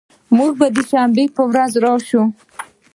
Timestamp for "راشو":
1.83-2.21